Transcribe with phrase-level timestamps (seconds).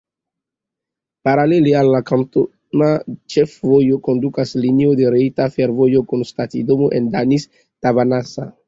[1.29, 2.89] Paralele al la kantona
[3.35, 8.55] ĉefvojo kondukas linio de Retia Fervojo kun stacidomo en Danis-Tavanasa.